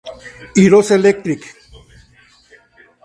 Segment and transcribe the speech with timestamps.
[0.55, 1.41] Hirose Electric